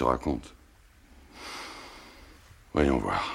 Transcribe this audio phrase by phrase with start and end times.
[0.00, 0.54] Te raconte.
[2.72, 3.34] Voyons voir.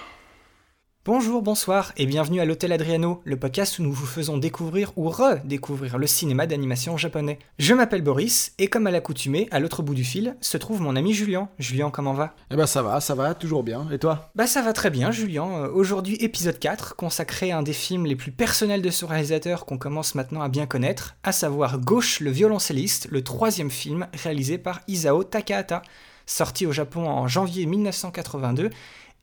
[1.05, 5.07] Bonjour, bonsoir et bienvenue à l'Hôtel Adriano, le podcast où nous vous faisons découvrir ou
[5.11, 7.37] redécouvrir le cinéma d'animation japonais.
[7.59, 10.95] Je m'appelle Boris et comme à l'accoutumée, à l'autre bout du fil, se trouve mon
[10.95, 11.49] ami Julien.
[11.59, 12.33] Julien, comment va?
[12.49, 13.87] Eh ben ça va, ça va, toujours bien.
[13.91, 14.31] Et toi?
[14.33, 15.45] Bah ça va très bien Julien.
[15.45, 19.67] Euh, Aujourd'hui épisode 4, consacré à un des films les plus personnels de ce réalisateur
[19.67, 24.57] qu'on commence maintenant à bien connaître, à savoir Gauche le violoncelliste, le troisième film réalisé
[24.57, 25.83] par Isao Takahata,
[26.25, 28.69] sorti au Japon en janvier 1982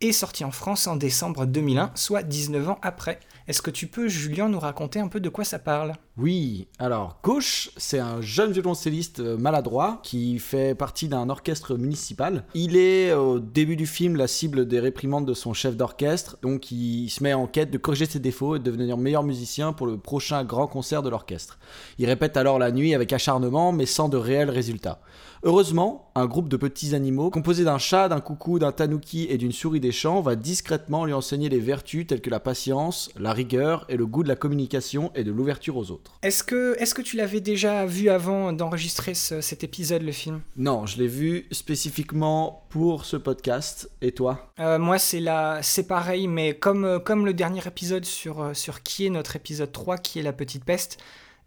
[0.02, 3.20] et sorti en France en décembre 2001, soit 19 ans après.
[3.46, 5.94] Est-ce que tu peux, Julien, nous raconter un peu de quoi ça parle?
[6.16, 12.44] Oui, alors Gauche, c'est un jeune violoncelliste euh, maladroit qui fait partie d'un orchestre municipal.
[12.54, 16.70] Il est au début du film la cible des réprimandes de son chef d'orchestre, donc
[16.70, 19.86] il se met en quête de corriger ses défauts et de devenir meilleur musicien pour
[19.86, 21.58] le prochain grand concert de l'orchestre.
[21.98, 25.00] Il répète alors la nuit avec acharnement mais sans de réels résultats.
[25.44, 29.50] Heureusement, un groupe de petits animaux, composé d'un chat, d'un coucou, d'un tanuki et d'une
[29.50, 33.84] souris des champs, va discrètement lui enseigner les vertus telles que la patience, la rigueur
[33.88, 36.12] et le goût de la communication et de l'ouverture aux autres.
[36.22, 40.42] Est-ce que, est que tu l'avais déjà vu avant d'enregistrer ce- cet épisode, le film?
[40.56, 43.90] Non, je l'ai vu spécifiquement pour ce podcast.
[44.00, 44.52] Et toi?
[44.60, 45.58] Euh, Moi, c'est la...
[45.62, 49.34] c'est pareil, mais comme, euh, comme le dernier épisode sur, euh, sur qui est notre
[49.34, 50.98] épisode 3, qui est la petite peste,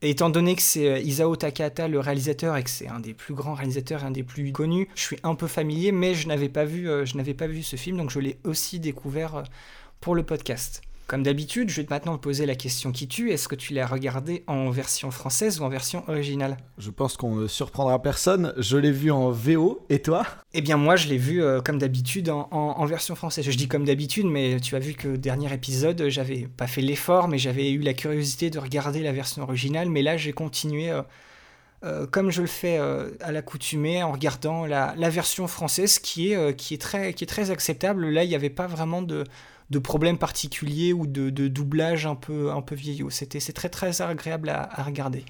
[0.06, 3.16] et étant donné que c'est euh, Isao Takahata le réalisateur et que c'est un des
[3.16, 6.28] plus grands réalisateurs et un des plus connus, je suis un peu familier, mais je
[6.28, 9.44] n'avais pas vu, euh, ce film, donc je l'ai aussi découvert euh,
[10.02, 10.84] pour le podcast.
[11.08, 13.30] Comme d'habitude, je vais maintenant te poser la question qui tue.
[13.30, 16.58] Est-ce que tu l'as regardé en version française ou en version originale?
[16.80, 18.54] Je pense qu'on ne surprendra personne.
[18.58, 19.86] Je l'ai vu en VO.
[19.90, 20.26] Et toi?
[20.54, 23.46] Eh bien moi je l'ai vu euh, comme d'habitude en, en- en version française.
[23.46, 27.28] Je dis comme d'habitude, mais tu as vu que dernier épisode, j'avais pas fait l'effort,
[27.28, 29.90] mais j'avais eu la curiosité de regarder la version originale.
[29.90, 31.04] Mais là j'ai continué euh,
[31.84, 36.32] euh, comme je le fais euh, à l'accoutumée en regardant la, la version française qui
[36.32, 38.10] est, euh, qui, est très, qui est très acceptable.
[38.10, 39.24] Là il n'y avait pas vraiment de,
[39.70, 43.10] de problème particulier ou de, de doublage un peu, un peu vieillot.
[43.10, 45.26] C'était, c'est très très agréable à, à regarder.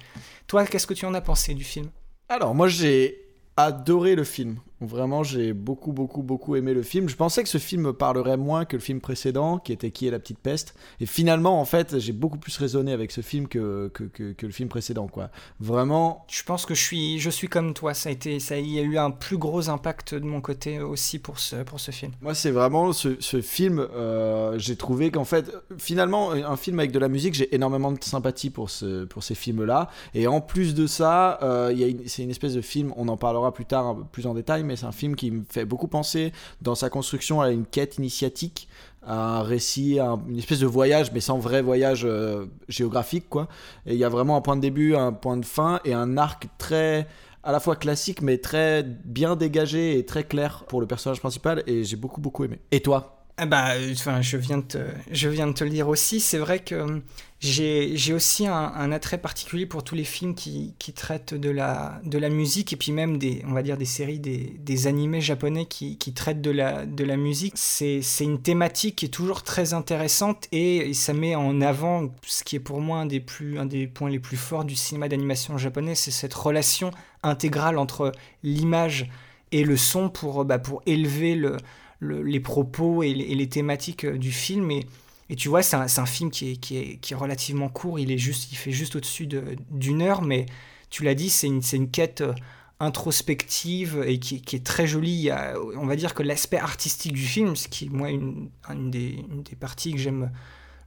[0.46, 1.90] Toi qu'est-ce que tu en as pensé du film?
[2.28, 3.24] Alors, moi, j'ai
[3.56, 4.56] adoré le film.
[4.82, 7.08] Vraiment, j'ai beaucoup, beaucoup, beaucoup aimé le film.
[7.08, 10.06] Je pensais que ce film me parlerait moins que le film précédent, qui était Qui
[10.06, 10.74] est la petite peste.
[11.00, 14.44] Et finalement, en fait, j'ai beaucoup plus raisonné avec ce film que, que, que- que
[14.44, 15.30] le film précédent, quoi.
[15.60, 17.94] Vraiment, Je pense que je suis, je suis comme toi.
[17.94, 20.80] Ça a été, ça, il y a eu un plus gros impact de mon côté
[20.80, 22.12] aussi pour ce, pour ce film.
[22.20, 23.78] Moi, c'est vraiment ce, ce film.
[23.78, 28.02] euh, j'ai trouvé qu'en fait, finalement, un film avec de la musique, j'ai énormément de
[28.04, 29.88] sympathie pour, ce, pour ces films-là.
[30.14, 31.74] Et en plus de ça, euh,
[32.06, 34.86] c'est une espèce de film, on en parlera plus tard, plus en détail, mais c'est
[34.86, 38.68] un film qui me fait beaucoup penser dans sa construction à une quête initiatique,
[39.06, 43.48] à un récit, une espèce de voyage, mais sans vrai voyage euh, géographique, quoi.
[43.86, 46.16] Et il y a vraiment un point de début, un point de fin et un
[46.16, 47.06] arc très
[47.44, 51.62] à la fois classique mais très bien dégagé et très clair pour le personnage principal
[51.68, 52.58] et j'ai beaucoup beaucoup aimé.
[52.72, 53.16] Et toi?
[53.38, 54.78] Ah bah, enfin, je viens de te,
[55.10, 56.20] je viens de te le dire aussi.
[56.20, 57.02] C'est vrai que
[57.38, 62.16] j'ai, aussi un, attrait particulier pour tous les films qui, qui traitent de la, de
[62.18, 65.66] la musique et puis même des, on va dire des séries, des, des animés japonais
[65.66, 67.52] qui, qui traitent de la, de la musique.
[67.56, 72.56] C'est, une thématique qui est toujours très intéressante et, ça met en avant ce qui
[72.56, 75.58] est pour moi un des plus, un des points les plus forts du cinéma d'animation
[75.58, 76.90] japonais, c'est cette relation
[77.22, 79.10] intégrale entre l'image
[79.52, 81.58] et le son pour, bah, pour élever le,
[82.00, 84.70] le- les propos et les, et les thématiques du film.
[84.70, 84.86] Et,
[85.28, 88.10] et tu vois, c'est un, film qui est, qui, est, qui est relativement court, il,
[88.12, 90.46] est juste, il fait juste au-dessus de- d'une heure, mais
[90.90, 92.32] tu l'as dit, c'est une, une quête euh,
[92.80, 95.30] introspective et qui, qui est très jolie.
[95.76, 98.50] On va dire que l'aspect artistique du film, ce qui est moi une,
[98.90, 100.30] des, des parties que j'aime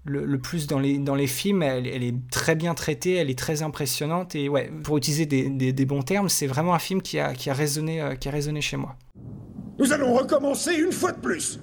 [0.06, 3.38] le, le plus dans les, dans les films, elle, est très bien traitée, elle est
[3.38, 7.20] très impressionnante et ouais, pour utiliser des, des- bons termes, c'est vraiment un film qui
[7.20, 8.96] a, qui a, résonné, euh, qui a résonné chez moi.
[9.78, 11.60] Nous allons recommencer une fois de plus.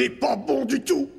[0.00, 1.10] N'est pas bon du tout.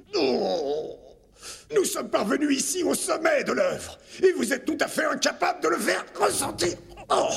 [1.74, 5.62] Nous sommes parvenus ici au sommet de l'œuvre, et vous êtes tout à fait incapable
[5.64, 6.74] de le faire ressentir.
[7.10, 7.30] Oh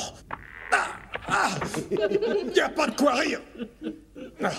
[0.71, 0.87] Ah
[1.27, 1.49] Ah
[1.91, 3.41] Il n'y a pas de quoi rire
[4.43, 4.51] Ah.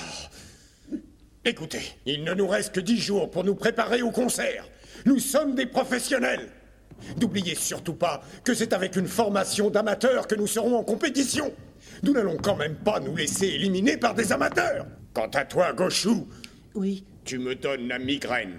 [1.45, 4.69] Écoutez, il ne nous reste que dix jours pour nous préparer au concert.
[5.05, 6.49] Nous sommes des professionnels.
[7.21, 11.53] N'oubliez surtout pas que c'est avec une formation d'amateurs que nous serons en compétition.
[12.03, 14.87] Nous n'allons quand même pas nous laisser éliminer par des amateurs.
[15.15, 16.27] Quant à toi, Gauchou,
[16.77, 17.05] Oui.
[17.25, 18.59] tu me donnes la migraine.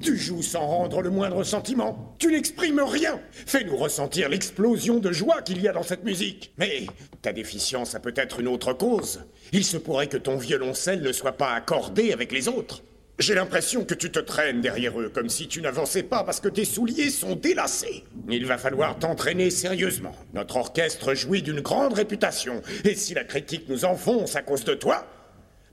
[0.00, 2.14] Tu joues sans rendre le moindre sentiment.
[2.18, 3.20] Tu n'exprimes rien.
[3.30, 6.52] Fais-nous ressentir l'explosion de joie qu'il y a dans cette musique.
[6.58, 6.86] Mais
[7.22, 9.22] ta déficience a peut-être une autre cause.
[9.52, 12.82] Il se pourrait que ton violoncelle ne soit pas accordé avec les autres.
[13.18, 16.48] J'ai l'impression que tu te traînes derrière eux, comme si tu n'avançais pas parce que
[16.48, 18.02] tes souliers sont délacés.
[18.28, 20.16] Il va falloir t'entraîner sérieusement.
[20.34, 24.74] Notre orchestre jouit d'une grande réputation, et si la critique nous enfonce à cause de
[24.74, 25.06] toi,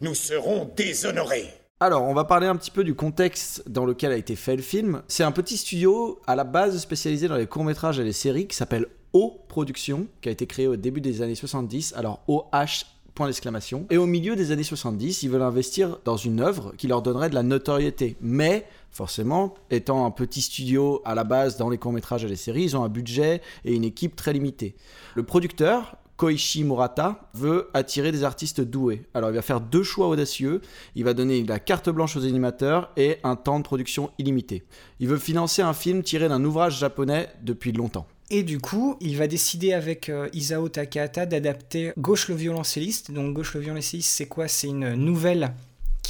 [0.01, 1.47] nous serons déshonorés.
[1.79, 4.61] Alors, on va parler un petit peu du contexte dans lequel a été fait le
[4.61, 5.03] film.
[5.07, 8.55] C'est un petit studio à la base spécialisé dans les courts-métrages et les séries qui
[8.55, 11.93] s'appelle O Productions, qui a été créé au début des années 70.
[11.95, 13.85] Alors, OH point d'exclamation.
[13.89, 17.29] Et au milieu des années 70, ils veulent investir dans une œuvre qui leur donnerait
[17.29, 18.15] de la notoriété.
[18.21, 22.63] Mais, forcément, étant un petit studio à la base dans les courts-métrages et les séries,
[22.63, 24.75] ils ont un budget et une équipe très limitée.
[25.15, 29.01] Le producteur, Koichi Murata veut attirer des artistes doués.
[29.15, 30.61] Alors il va faire deux choix audacieux.
[30.93, 34.61] Il va donner la carte blanche aux animateurs et un temps de production illimité.
[34.99, 38.05] Il veut financer un film tiré d'un ouvrage japonais depuis longtemps.
[38.29, 43.09] Et du coup, il va décider avec euh, Isao Takahata d'adapter Gauche le violoncelliste.
[43.09, 44.47] Donc Gauche le violoncelliste, c'est quoi?
[44.47, 45.55] C'est une nouvelle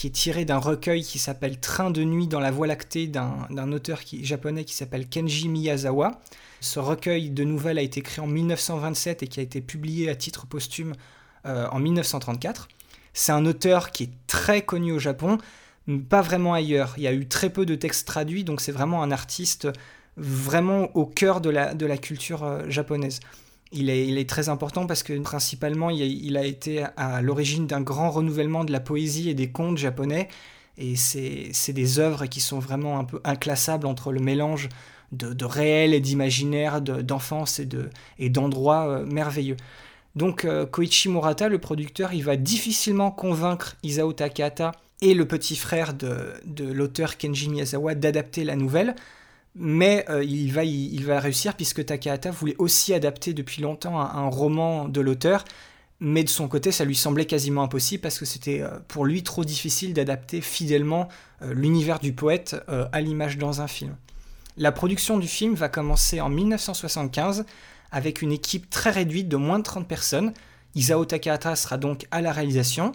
[0.02, 3.72] qui est tirée d'un recueil qui s'appelle Train de nuit dans la Voie lactée d'un
[3.72, 6.22] auteur japonais qui s'appelle Kenji Miyazawa.
[6.60, 10.16] Ce recueil de nouvelles a été créé en 1927 et qui a été publié à
[10.16, 10.96] titre posthume
[11.46, 12.68] euh, en 1934.
[13.14, 15.38] C'est un auteur qui est très connu au Japon,
[16.10, 16.96] pas vraiment ailleurs.
[16.98, 19.68] Il y a eu très peu de textes traduits, donc c'est vraiment un artiste
[20.18, 23.20] vraiment au cœur de la, de la culture euh, japonaise.
[23.74, 28.66] Il est, très important parce que principalement il a, été à l'origine d'un grand renouvellement
[28.66, 30.28] de la poésie et des contes japonais.
[30.78, 34.68] Et c'est des œuvres qui sont vraiment un peu inclassables entre le mélange
[35.14, 37.90] de, réel et d'imaginaire, de- d'enfance et de-
[38.20, 39.58] et d'endroits euh, merveilleux.
[40.16, 44.72] Donc euh, Koichi Murata, le producteur, il va difficilement convaincre Isao Takahata
[45.02, 48.96] et le petit frère de l'auteur Kenji Miyazawa d'adapter la nouvelle.
[49.56, 55.02] Mais euh, il, va, réussir puisque Takahata voulait aussi adapter depuis longtemps un, roman de
[55.02, 55.44] l'auteur.
[56.00, 59.24] Mais de son côté, ça lui semblait quasiment impossible parce que c'était euh, pour lui
[59.24, 61.10] trop difficile d'adapter fidèlement
[61.42, 62.56] euh, l'univers du poète
[62.92, 63.96] à l'image dans un film.
[64.58, 67.46] La production du film va commencer en 1975
[67.92, 70.34] avec une équipe très réduite de moins de 30 personnes.
[70.76, 72.94] Isao Takahata sera donc à la réalisation.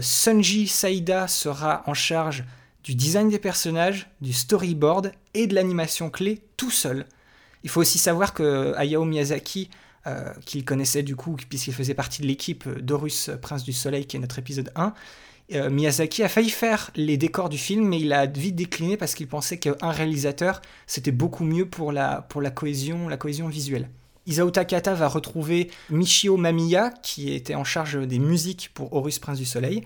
[0.00, 2.44] Sunji Saida sera en charge
[2.88, 7.04] du design des personnages, du storyboard et de l'animation clé tout seul.
[7.62, 9.68] Il faut aussi savoir que Hayao Miyazaki,
[10.06, 14.16] euh, qu'il connaissait du coup, puisqu'il faisait partie de l'équipe d'Horus Prince du Soleil, qui
[14.16, 14.94] est notre épisode 1,
[15.52, 19.14] euh, Miyazaki a failli faire les décors du film, mais il a vite décliné parce
[19.14, 23.90] qu'il pensait qu'un réalisateur, c'était beaucoup mieux pour la, pour la, cohésion, la cohésion visuelle.
[24.24, 29.38] Isao Takahata va retrouver Michio Mamiya, qui était en charge des musiques pour Horus Prince
[29.38, 29.84] du Soleil.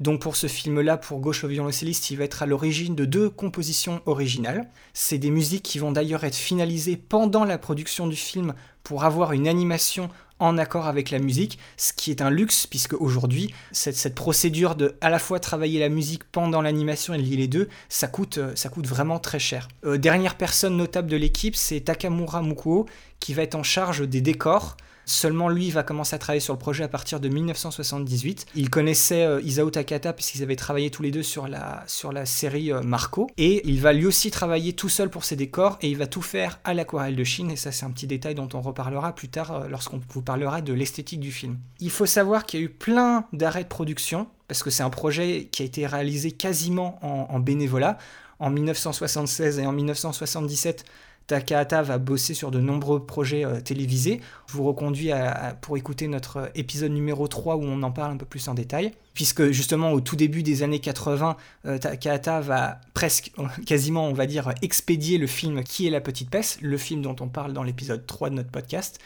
[0.00, 3.30] Donc pour ce film-là, pour Gauche au violoncelliste, il va être à l'origine de deux
[3.30, 4.68] compositions originales.
[4.94, 9.32] C'est des musiques qui vont d'ailleurs être finalisées pendant la production du film pour avoir
[9.32, 14.14] une animation en accord avec la musique, ce qui est un luxe puisque aujourd'hui, cette,
[14.14, 18.06] procédure de à la fois travailler la musique pendant l'animation et lier les deux, ça
[18.06, 19.68] coûte, euh, vraiment très cher.
[19.84, 22.86] Euh, dernière personne notable de l'équipe, c'est Takamura Mukuo
[23.20, 24.76] qui va être en charge des décors.
[25.08, 28.44] Seulement lui va commencer à travailler sur le projet à partir de 1978.
[28.54, 31.86] Il connaissait euh, Isao Takata puisqu'ils avaient travaillé tous les deux sur la,
[32.26, 33.26] série euh, Marco.
[33.38, 36.20] Et il va lui aussi travailler tout seul pour ses décors et il va tout
[36.20, 37.50] faire à l'aquarelle de Chine.
[37.50, 40.60] Et ça c'est un petit détail dont on reparlera plus tard euh, lorsqu'on vous parlera
[40.60, 41.56] de l'esthétique du film.
[41.80, 44.90] Il faut savoir qu'il y a eu plein d'arrêts de production parce que c'est un
[44.90, 47.96] projet qui a été réalisé quasiment en, en bénévolat.
[48.40, 50.84] En 1976 et en 1977,
[51.28, 54.20] Takahata va bosser sur de nombreux projets euh, télévisés.
[54.46, 55.10] Je vous reconduis
[55.60, 58.54] pour écouter notre euh, épisode numéro 3 où on en parle un peu plus en
[58.54, 58.92] détail.
[59.12, 63.32] Puisque justement au tout début des années 80, euh, Takahata va presque,
[63.66, 67.16] quasiment on va dire, expédier le film Qui est la petite peste, le film dont
[67.20, 68.98] on parle dans l'épisode 3 de notre podcast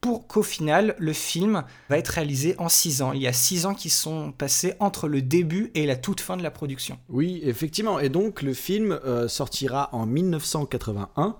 [0.00, 3.12] pour qu'au final, le film va être réalisé en 6 ans.
[3.12, 6.36] Il y a 6 ans qui sont passés entre le début et la toute fin
[6.36, 6.98] de la production.
[7.08, 7.98] Oui, effectivement.
[7.98, 11.36] Et donc le film euh, sortira en 1981.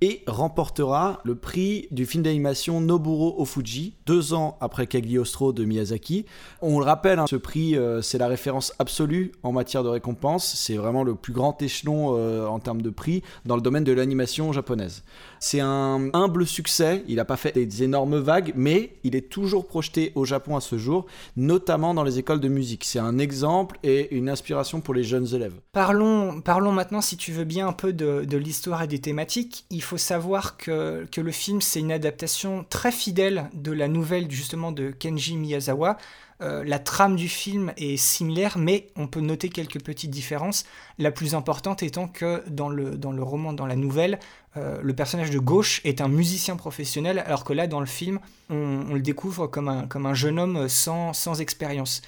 [0.00, 6.24] et remportera le prix du film d'animation Noburo Ofuji, deux ans après Cagliostro de Miyazaki.
[6.62, 10.54] On le rappelle, hein, ce prix, euh, c'est la référence absolue en matière de récompense.
[10.54, 13.92] C'est vraiment le plus grand échelon euh, en termes de prix dans le domaine de
[13.92, 15.02] l'animation japonaise.
[15.40, 19.66] C'est un humble succès, il n'a pas fait des énormes vagues, mais il est toujours
[19.66, 22.84] projeté au Japon à ce jour, notamment dans les écoles de musique.
[22.84, 25.54] C'est un exemple et une inspiration pour les jeunes élèves.
[25.72, 29.64] Parlons, parlons maintenant, si tu veux bien, un peu de, l'histoire et des thématiques.
[29.70, 34.30] Il faut savoir que, que le film, c'est une adaptation très fidèle de la nouvelle
[34.30, 35.98] justement de Kenji Miyazawa.
[36.40, 40.64] Euh, la trame du film est similaire, mais on peut noter quelques petites différences.
[40.98, 44.20] La plus importante étant que dans le, dans le roman, dans la nouvelle,
[44.58, 48.18] euh, le personnage de gauche est un musicien professionnel, alors que là, dans le film,
[48.50, 52.02] on, le découvre comme un, comme un jeune homme sans, sans expérience.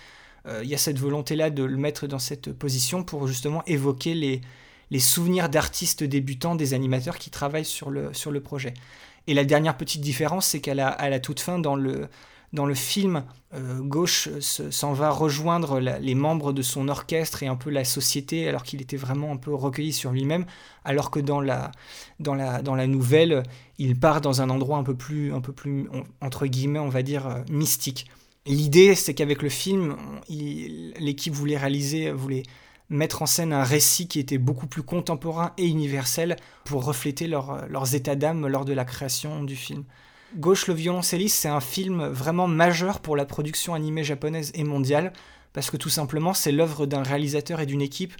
[0.47, 4.15] Euh, il y a cette volonté-là de le mettre dans cette position pour justement évoquer
[4.15, 4.41] les,
[4.91, 8.75] les souvenirs d'artistes débutants, des animateurs qui travaillent sur le, sur le projet.
[9.27, 12.09] Et la dernière petite différence, c'est qu'à la, à la toute fin, dans le,
[12.53, 17.57] dans le film, euh, Gauche s'en va rejoindre les membres de son orchestre et un
[17.57, 20.47] peu la société, alors qu'il était vraiment un peu recueilli sur lui-même,
[20.85, 21.71] alors que dans la,
[22.19, 23.45] dans, la, dans la nouvelle,
[23.79, 25.89] il part dans un endroit un peu plus, un peu plus
[26.21, 28.07] entre guillemets, on va dire, euh, mystique.
[28.47, 29.97] L'idée, c'est qu'avec le film,
[30.29, 32.43] l'équipe voulait réaliser, voulait
[32.89, 37.95] mettre en scène un récit qui était beaucoup plus contemporain et universel pour refléter leurs
[37.95, 39.85] états d'âme lors de la création du film.
[40.37, 45.13] Gauche le violoncelliste, c'est un film vraiment majeur pour la production animée japonaise et mondiale,
[45.53, 48.15] parce que tout simplement c'est l'œuvre d'un réalisateur et d'une équipe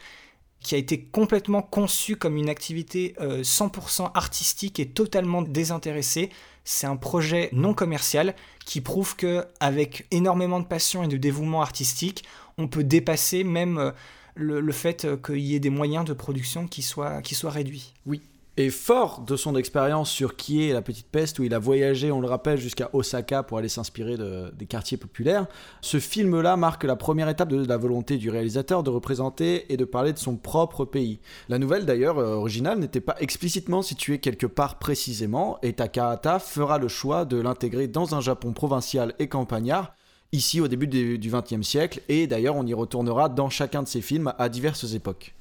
[0.61, 6.31] qui a été complètement conçue comme une activité 100% euh, artistique et totalement désintéressée.
[6.65, 8.35] C'est un projet non commercial
[8.67, 12.25] qui prouve que avec énormément de passion et de dévouement artistique,
[12.59, 13.91] on peut dépasser même euh,
[14.35, 17.95] le, fait qu'il y ait des moyens de production qui soient, qui soient réduits.
[18.05, 18.21] Oui,
[18.61, 22.13] et fort de son expérience sur qui est la petite peste, où il a voyagé,
[22.13, 25.47] on le rappelle, jusqu'à Osaka pour aller s'inspirer des quartiers populaires,
[25.81, 29.85] ce film-là marque la première étape de la volonté du réalisateur de représenter et de
[29.87, 31.21] parler de son propre pays.
[31.49, 36.77] La nouvelle, d'ailleurs, euh, originale, n'était pas explicitement située quelque part précisément, et Takahata fera
[36.79, 39.95] le choix de l'intégrer dans un Japon provincial et campagnard,
[40.33, 44.03] ici au début du XXe siècle, et d'ailleurs on y retournera dans chacun de ses
[44.03, 45.35] films à diverses époques.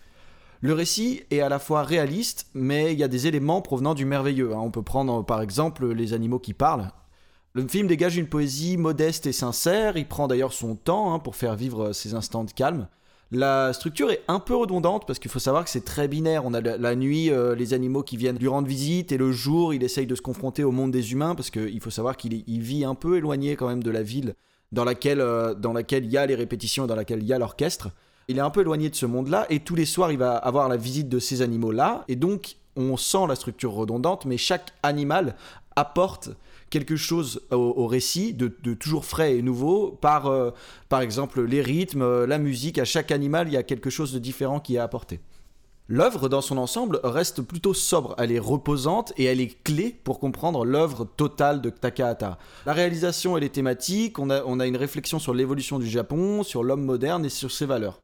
[0.62, 4.04] Le récit est à la fois réaliste, mais il y a des éléments provenant du
[4.04, 4.54] merveilleux.
[4.54, 4.60] Hein.
[4.60, 6.92] On peut prendre par exemple les animaux qui parlent.
[7.54, 11.38] Le film dégage une poésie modeste et sincère, il prend d'ailleurs son temps hein, pour
[11.38, 12.88] faire vivre ces instants de calme.
[13.32, 16.46] La structure est un peu redondante parce qu'il faut savoir que c'est très binaire.
[16.46, 19.74] On a la, nuit euh, les animaux qui viennent lui rendre visite et le jour
[19.74, 22.84] il essaye de se confronter au monde des humains parce qu'il faut savoir qu'il vit
[22.84, 24.34] un peu éloigné quand même de la ville
[24.72, 27.40] dans laquelle, euh, dans laquelle il y a les répétitions dans laquelle il y a
[27.40, 27.90] l'orchestre
[28.30, 30.70] il est un peu éloigné de ce monde-là, et tous les soirs, il va avoir
[30.70, 35.36] la visite de ces animaux-là, et donc on sent la structure redondante, mais chaque animal
[35.76, 36.30] apporte
[36.70, 40.52] quelque chose au, récit de, toujours frais et nouveau par, euh,
[40.88, 42.78] par exemple, les rythmes, euh, la musique.
[42.78, 45.20] À chaque animal, il y a quelque chose de différent qui est apporté.
[45.88, 48.14] L'œuvre, dans son ensemble, reste plutôt sobre.
[48.20, 52.38] Elle est reposante et elle est clé pour comprendre l'œuvre totale de Takahata.
[52.68, 56.44] La réalisation et les thématiques, on a, on a une réflexion sur l'évolution du Japon,
[56.44, 58.00] sur l'homme moderne et sur ses valeurs.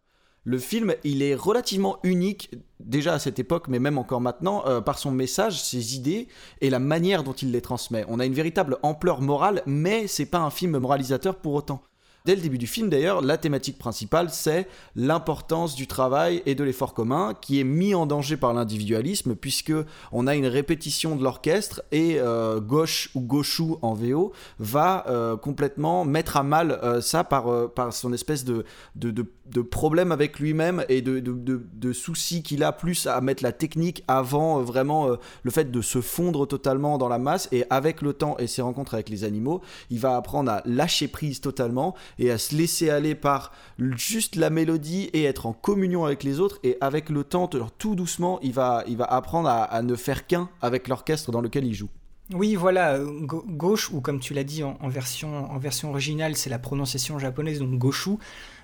[0.47, 4.79] Le film, il est relativement unique, déjà à cette époque, mais même encore maintenant, euh,
[4.79, 6.27] par son message, ses idées
[6.61, 8.05] et la manière dont il les transmet.
[8.09, 11.81] On a une véritable ampleur morale, mais c'est pas un film moralisateur pour autant.
[12.25, 16.63] Dès le début du film, d'ailleurs, la thématique principale, c'est l'importance du travail et de
[16.63, 19.73] l'effort commun qui est mis en danger par l'individualisme, puisque
[20.11, 25.37] on a une répétition de l'orchestre et euh, Gauche ou Gauchou en VO va euh,
[25.37, 28.65] complètement mettre à mal euh, ça par, par son espèce de,
[28.95, 33.51] de, de, problème avec lui-même et de, de soucis qu'il a plus à mettre la
[33.51, 35.09] technique avant vraiment
[35.43, 37.47] le fait de se fondre totalement dans la masse.
[37.51, 41.07] Et avec le temps et ses rencontres avec les animaux, il va apprendre à lâcher
[41.07, 46.05] prise totalement et à se laisser aller par juste la mélodie et être en communion
[46.05, 46.59] avec les autres.
[46.63, 50.49] Et avec le temps, tout doucement, il va, il va apprendre à, ne faire qu'un
[50.61, 51.89] avec l'orchestre dans lequel il joue.
[52.33, 56.57] Oui, voilà, gauche, ou comme tu l'as dit en, version, en version originale, c'est la
[56.57, 58.17] prononciation japonaise, donc gauchou.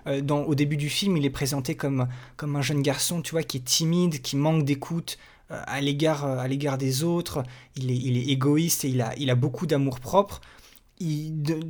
[0.07, 3.43] Euh, au début du film, il est présenté comme, comme un jeune garçon, tu vois,
[3.43, 5.19] qui est timide, qui manque d'écoute
[5.51, 7.43] euh, à l'égard à l'égard des autres.
[7.75, 10.41] Il est, il est égoïste et il a, il a beaucoup d'amour propre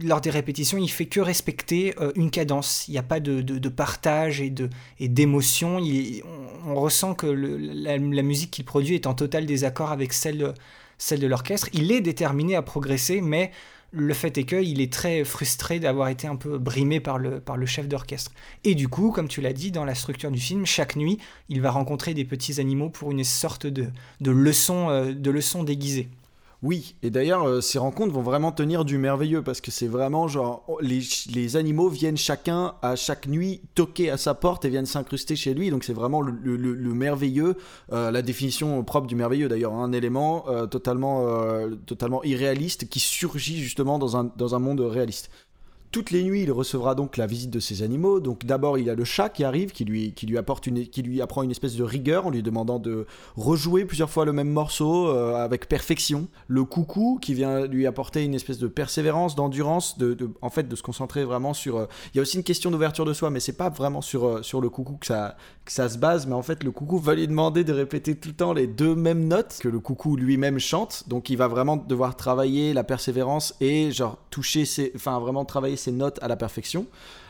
[0.03, 2.87] lors des répétitions, il fait que respecter euh, une cadence.
[2.87, 5.79] Il n'y a pas de, partage et d'émotion.
[6.65, 10.53] On, ressent que la, musique qu'il produit est en total désaccord avec celle,
[10.97, 11.69] celle de l'orchestre.
[11.73, 13.51] Il est déterminé à progresser, mais
[13.91, 17.57] le fait est qu'il est très frustré d'avoir été un peu brimé par le, par
[17.57, 18.31] le chef d'orchestre.
[18.63, 21.17] Et du coup, comme tu l'as dit, dans la structure du film, chaque nuit,
[21.49, 23.87] il va rencontrer des petits animaux pour une sorte de,
[24.21, 26.09] de leçon, euh, de leçon déguisée.
[26.63, 30.27] Oui, et d'ailleurs, euh, ces rencontres vont vraiment tenir du merveilleux parce que c'est vraiment
[30.27, 31.01] genre oh, les,
[31.33, 35.55] les, animaux viennent chacun à chaque nuit toquer à sa porte et viennent s'incruster chez
[35.55, 35.71] lui.
[35.71, 37.57] Donc c'est vraiment le, le, le merveilleux,
[37.91, 41.25] euh, la définition propre du merveilleux d'ailleurs, un élément euh, totalement,
[41.87, 45.31] totalement irréaliste qui surgit justement dans un, dans un monde réaliste.
[45.91, 48.21] Toutes les nuits, il recevra donc la visite de ces animaux.
[48.21, 51.43] Donc d'abord, il a le chat qui arrive, qui lui, apporte une, qui lui apprend
[51.43, 53.05] une espèce de rigueur en lui demandant de
[53.35, 56.29] rejouer plusieurs fois le même morceau euh, avec perfection.
[56.47, 60.69] Le coucou qui vient lui apporter une espèce de persévérance, d'endurance, de, de, en fait,
[60.69, 61.75] de se concentrer vraiment sur.
[61.75, 64.25] Euh, il y a aussi une question d'ouverture de soi, mais c'est pas vraiment sur
[64.25, 65.35] euh, sur le coucou que ça
[65.71, 66.27] ça se base.
[66.27, 68.93] Mais en fait, le coucou va lui demander de répéter tout le temps les deux
[68.93, 71.05] mêmes notes que le coucou lui-même chante.
[71.07, 75.77] Donc il va vraiment devoir travailler la persévérance et genre toucher ses, enfin vraiment travailler
[75.77, 76.87] ses notes à la perfection.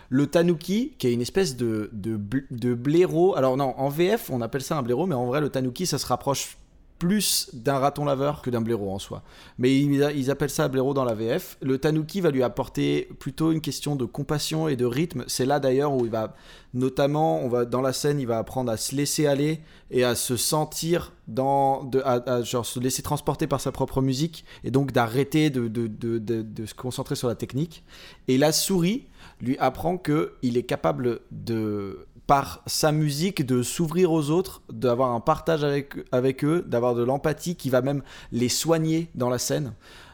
[0.10, 2.20] Le tanuki, qui est une espèce de, de,
[2.50, 3.36] de blaireau.
[3.36, 6.00] Alors non, en VF, on appelle ça un blaireau, mais en vrai, le tanuki, ça
[6.00, 6.58] se rapproche
[7.02, 9.24] plus d'un raton laveur que d'un blaireau en soi.
[9.58, 11.58] Mais ils, appellent ça blaireau dans la VF.
[11.60, 15.24] Le tanuki va lui apporter plutôt une question de compassion et de rythme.
[15.26, 16.36] C'est là d'ailleurs où il va,
[16.76, 20.14] notamment, on va dans la scène, il va apprendre à se laisser aller et à
[20.14, 24.92] se sentir dans, de, à, genre se laisser transporter par sa propre musique et donc
[24.92, 27.84] d'arrêter de, de, se concentrer sur la technique.
[28.28, 29.08] Et la souris
[29.42, 35.12] lui apprend que il est capable de par sa musique de s'ouvrir aux autres, d'avoir
[35.12, 39.74] un partage avec, eux, d'avoir de l'empathie qui va même les soigner dans la scène.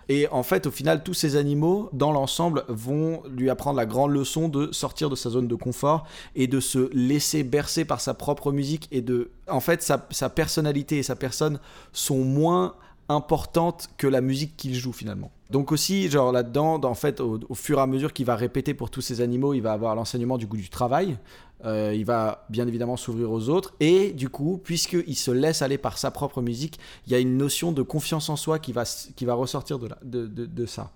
[0.09, 4.13] Et en fait, au final, tous ces animaux, dans l'ensemble, vont lui apprendre la grande
[4.13, 8.15] leçon de sortir de sa zone de confort et de se laisser bercer par sa
[8.15, 9.29] propre musique et de...
[9.47, 11.59] En fait, sa, sa personnalité et sa personne
[11.93, 12.73] sont moins
[13.09, 15.29] importantes que la musique qu'il joue finalement.
[15.49, 18.89] Donc aussi, genre là-dedans, en fait, au, fur et à mesure qu'il va répéter pour
[18.89, 21.17] tous ces animaux, il va avoir l'enseignement du goût du travail,
[21.65, 23.73] euh, il va bien évidemment s'ouvrir aux autres.
[23.79, 27.37] Et du coup, puisqu'il se laisse aller par sa propre musique, il y a une
[27.37, 30.91] notion de confiance en soi qui va, qui va ressortir de, la, de, de ça.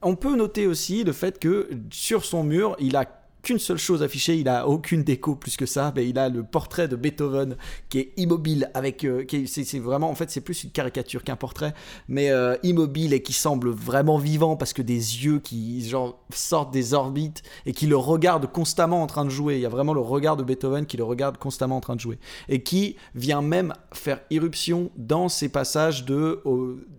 [0.00, 3.04] On peut noter aussi le fait que sur son mur, il a
[3.42, 6.42] qu'une seule chose affichée, il a aucune déco plus que ça, mais il a le
[6.44, 7.56] portrait de Beethoven
[7.88, 11.74] qui est immobile avec euh, c'est vraiment en fait c'est plus une caricature qu'un portrait,
[12.08, 15.92] mais euh, immobile et qui semble vraiment vivant parce que des yeux qui
[16.30, 19.56] sortent des orbites et qui le regardent constamment en train de jouer.
[19.56, 22.00] Il y a vraiment le regard de Beethoven qui le regarde constamment en train de
[22.00, 26.42] jouer et qui vient même faire irruption dans ces passages de,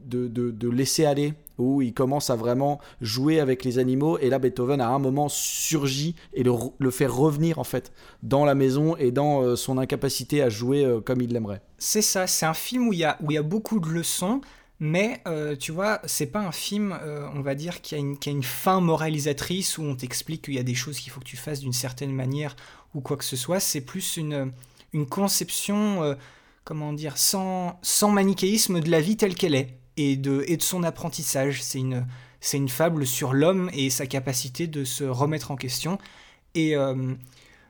[0.05, 4.81] de laisser aller où il commence à vraiment jouer avec les animaux et là Beethoven
[4.81, 9.41] à un moment surgit et le, fait revenir en fait dans la maison et dans
[9.41, 11.61] euh, son incapacité à jouer euh, comme il l'aimerait.
[11.77, 14.41] C'est ça, c'est un film où il y a, beaucoup de leçons
[14.79, 16.97] mais euh, tu vois, c'est pas un film,
[17.35, 20.73] on va dire, qui a, une, fin moralisatrice où on t'explique qu'il y a des
[20.75, 22.55] choses qu'il faut que tu fasses d'une certaine manière
[22.93, 23.61] ou quoi que ce soit.
[23.61, 24.51] C'est plus une,
[24.91, 26.17] une conception,
[26.65, 30.61] comment dire, sans, sans manichéisme de la vie telle qu'elle est et de, et de
[30.61, 31.61] son apprentissage.
[31.61, 32.05] C'est une,
[32.39, 35.97] c'est une fable sur l'homme et sa capacité de se remettre en question.
[36.55, 37.13] Et euh,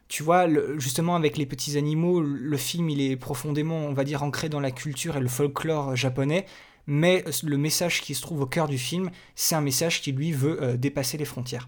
[0.07, 4.03] tu vois, le, justement avec les petits animaux, le film il est profondément, on va
[4.03, 6.45] dire, ancré dans la culture et le folklore japonais.
[6.85, 10.31] Mais le message qui se trouve au cœur du film, c'est un message qui lui
[10.33, 11.67] veut euh, dépasser les frontières.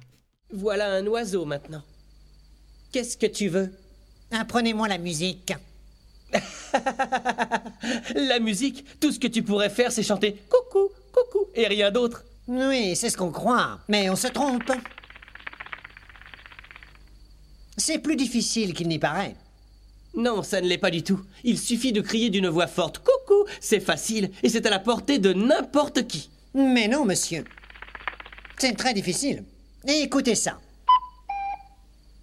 [0.54, 1.82] Voilà un oiseau maintenant.
[2.91, 3.72] Qu'est-ce que tu veux?
[4.32, 5.54] Apprenez-moi la musique.
[8.13, 12.24] la musique, tout ce que tu pourrais faire, c'est chanter coucou, coucou, et rien d'autre.
[12.48, 14.72] Oui, c'est ce qu'on croit, mais on se trompe.
[17.78, 19.36] C'est plus difficile qu'il n'y paraît.
[20.15, 21.20] Non, ça ne l'est pas du tout.
[21.44, 25.20] Il suffit de crier d'une voix forte coucou, c'est facile, et c'est à la portée
[25.20, 26.30] de n'importe qui.
[26.54, 27.44] Mais non, monsieur.
[28.58, 29.44] C'est très difficile.
[29.88, 30.58] Et écoutez ça.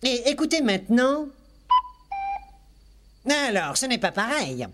[0.02, 1.26] Et écoutez maintenant
[3.30, 4.66] alors, ce n'est pas pareil.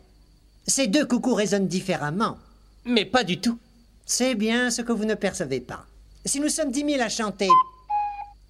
[0.68, 2.36] Ces deux coucous résonnent différemment.
[2.84, 3.58] Mais pas du tout.
[4.04, 5.86] C'est bien ce que vous ne percevez pas.
[6.26, 7.48] Si nous sommes dix mille à chanter,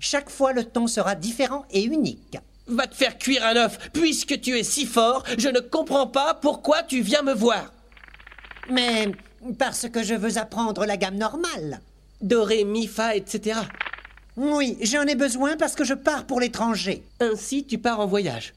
[0.01, 2.37] chaque fois le ton sera différent et unique.
[2.67, 3.91] Va te faire cuire un œuf.
[3.93, 7.73] Puisque tu es si fort, je ne comprends pas pourquoi tu viens me voir.
[8.69, 9.13] Mais
[9.57, 11.81] parce que je veux apprendre la gamme normale.
[12.21, 13.61] Do, ré, mi, fa, etc.
[14.37, 17.05] Oui, j'en ai besoin parce que je pars pour l'étranger.
[17.21, 18.55] Ainsi, tu pars en voyage.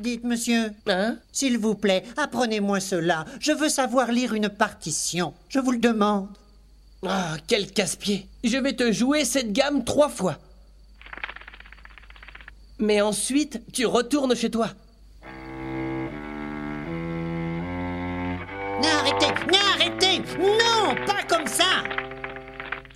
[0.00, 0.72] Dites, monsieur.
[0.86, 1.16] Hein?
[1.32, 3.24] S'il vous plaît, apprenez-moi cela.
[3.40, 5.32] Je veux savoir lire une partition.
[5.48, 6.28] Je vous le demande.
[7.06, 8.26] Ah, oh, quel casse-pied.
[8.44, 10.38] Je vais te jouer cette gamme trois fois.
[12.78, 14.68] Mais ensuite, tu retournes chez toi.
[18.82, 21.84] Non, arrêtez Non, arrêtez Non, pas comme ça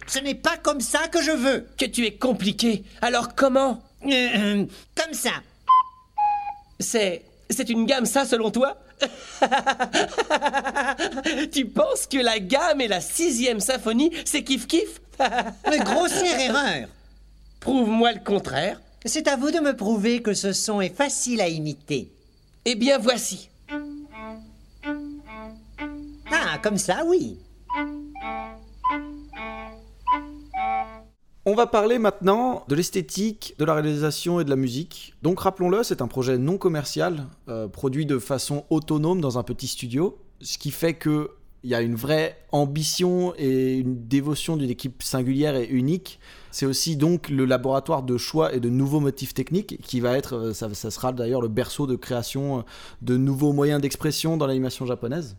[0.07, 1.67] Ce n'est pas comme ça que je veux.
[1.79, 2.85] Que tu es compliqué.
[3.01, 3.83] Alors comment?
[4.05, 5.31] Euh, euh, comme ça.
[6.81, 7.23] C'est.
[7.51, 8.77] C'est une gamme, ça, selon toi?
[11.53, 15.01] Tu penses que la gamme et la sixième symphonie, c'est kiff-kiff
[15.69, 16.89] Mais grossière erreur.
[17.59, 18.81] Prouve-moi le contraire.
[19.05, 22.13] C'est à vous de me prouver que ce son est facile à imiter.
[22.65, 23.49] Eh bien, voici.
[26.31, 27.39] Ah, comme ça, oui.
[31.47, 35.15] On va parler maintenant de l'esthétique, de la réalisation et de la musique.
[35.23, 39.67] Donc rappelons-le, c'est un projet non commercial, euh, produit de façon autonome dans un petit
[39.67, 41.31] studio, ce qui fait que
[41.63, 46.21] il y a une vraie ambition et une dévotion d'une équipe singulière et unique.
[46.51, 50.35] C'est aussi donc le laboratoire de choix et de nouveaux motifs techniques qui va être,
[50.35, 52.63] euh, ça, sera d'ailleurs le berceau de création euh,
[53.01, 55.37] de nouveaux moyens d'expression dans l'animation japonaise.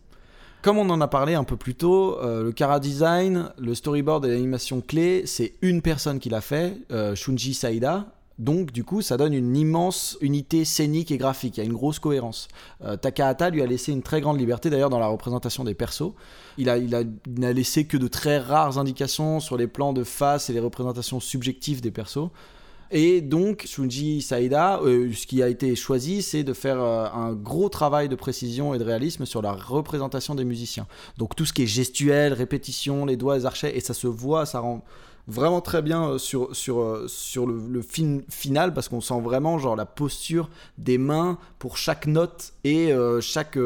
[0.62, 4.24] Comme on en a parlé un peu plus tôt, euh, le Kara Design, le storyboard
[4.26, 8.06] et l'animation clé, c'est une personne qui l'a fait, euh, Shunji Saida.
[8.38, 11.56] Donc du coup, ça donne une immense unité scénique et graphique.
[11.56, 12.46] Il y a une grosse cohérence.
[12.84, 16.12] Euh, Takahata lui a laissé une très grande liberté d'ailleurs dans la représentation des persos.
[16.58, 19.92] Il a, il, a, il n'a laissé que de très rares indications sur les plans
[19.92, 22.30] de face et les représentations subjectives des persos.
[22.94, 27.32] Et donc, Shunji Saida, euh, ce qui a été choisi, c'est de faire euh, un
[27.32, 30.86] gros travail de précision et de réalisme sur la représentation des musiciens.
[31.16, 34.44] Donc, tout ce qui est gestuel, répétition, les doigts, les archets, et ça se voit,
[34.44, 34.84] ça rend
[35.26, 39.76] vraiment très bien euh, sur, sur, sur le, film final parce qu'on sent vraiment genre
[39.76, 43.58] la posture des mains pour chaque note et chaque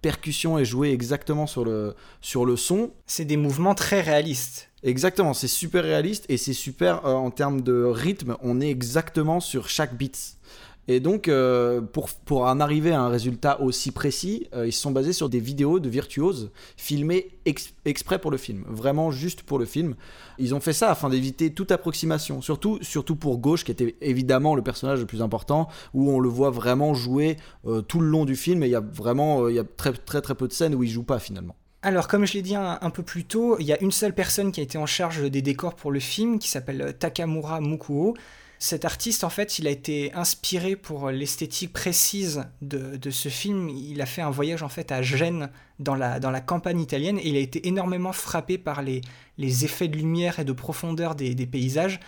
[0.00, 2.92] percussion est jouée exactement sur le, sur le son.
[3.06, 4.69] C'est des mouvements très réalistes.
[4.82, 9.38] Exactement, c'est super réaliste et c'est super euh, en termes de rythme, on est exactement
[9.40, 10.36] sur chaque beat.
[10.88, 14.80] Et donc, euh, pour, pour en arriver à un résultat aussi précis, euh, ils se
[14.80, 19.42] sont basés sur des vidéos de virtuoses filmées ex- exprès pour le film, vraiment juste
[19.42, 19.94] pour le film.
[20.38, 24.54] Ils ont fait ça afin d'éviter toute approximation, surtout, surtout pour Gauche, qui était évidemment
[24.54, 27.36] le personnage le plus important, où on le voit vraiment jouer
[27.86, 30.22] tout le long du film, et il y a vraiment il y a très, très
[30.22, 31.54] très peu de scènes où il joue pas finalement.
[31.82, 34.52] Alors, comme je l'ai dit un, peu plus tôt, il y a une seule personne
[34.52, 38.14] qui a été en charge des décors pour le film, qui s'appelle Takamura Mukuo.
[38.58, 43.70] Cet artiste, en fait, il a été inspiré pour l'esthétique précise de, ce film.
[43.70, 47.36] Il a fait un voyage, en fait, à Gênes, dans la, campagne italienne, et il
[47.36, 49.00] a été énormément frappé par les,
[49.38, 51.98] effets de lumière et de profondeur des paysages,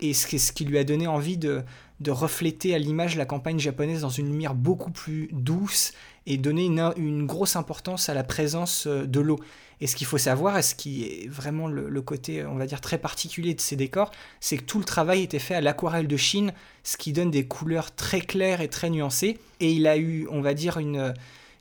[0.00, 1.62] et ce, qui lui a donné envie de,
[2.06, 5.92] refléter à l'image la campagne japonaise dans une lumière beaucoup plus douce
[6.26, 9.40] et donner une, grosse importance à la présence de l'eau.
[9.80, 12.66] Et ce qu'il faut savoir, et ce qui est vraiment le, le, côté, on va
[12.66, 16.08] dire, très particulier de ces décors, c'est que tout le travail était fait à l'aquarelle
[16.08, 19.38] de Chine, ce qui donne des couleurs très claires et très nuancées.
[19.60, 21.14] Et il a eu, on va dire, une,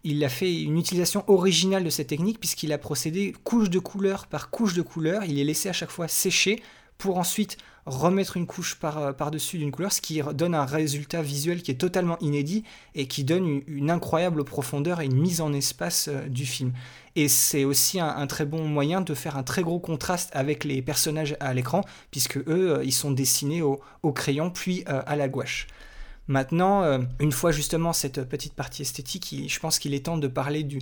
[0.03, 4.27] il a fait une utilisation originale de cette technique, puisqu'il a procédé couche de couleur
[4.27, 5.23] par couche de couleur.
[5.25, 6.61] Il est laissé à chaque fois sécher
[6.97, 11.61] pour ensuite remettre une couche par, par-dessus d'une couleur, ce qui donne un résultat visuel
[11.61, 16.09] qui est totalement inédit et qui donne une, incroyable profondeur et une mise en espace
[16.09, 16.73] euh, du film.
[17.17, 20.83] Et c'est aussi un, très bon moyen de faire un très gros contraste avec les
[20.83, 23.81] personnages à l'écran, puisque eux, euh, ils sont dessinés au,
[24.13, 25.65] crayon puis euh, à la gouache.
[26.27, 30.27] Maintenant, euh, une fois justement cette petite partie esthétique, je pense qu'il est temps de
[30.27, 30.79] parler du,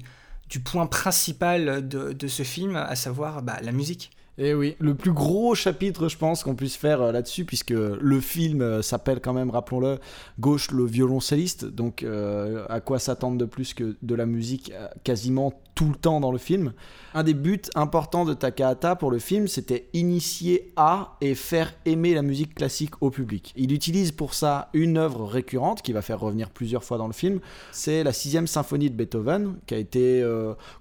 [0.66, 4.12] point principal de, de, ce film, à savoir bah, la musique.
[4.38, 8.20] Et oui, le plus gros chapitre, je pense, qu'on puisse faire euh, là-dessus, puisque le
[8.20, 10.00] film euh, s'appelle quand même, rappelons-le,
[10.40, 11.64] Gauche le violoncelliste.
[11.64, 14.74] Donc, euh, à quoi s'attendre de plus que de la musique
[15.06, 16.74] quasiment tout le temps dans le film?
[17.14, 22.14] Un des buts importants de Takahata pour le film, c'était initier à et faire aimer
[22.14, 23.54] la musique classique au public.
[23.56, 27.14] Il utilise pour ça une œuvre récurrente qui va faire revenir plusieurs fois dans le
[27.14, 27.40] film.
[27.72, 30.26] C'est la sixième symphonie de Beethoven, qui a été